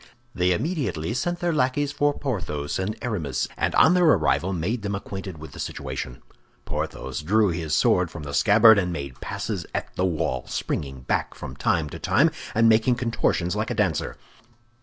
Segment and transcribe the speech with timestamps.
[0.33, 4.95] They immediately sent their lackeys for Porthos and Aramis, and on their arrival made them
[4.95, 6.23] acquainted with the situation.
[6.65, 11.35] Porthos drew his sword from the scabbard, and made passes at the wall, springing back
[11.35, 14.17] from time to time, and making contortions like a dancer.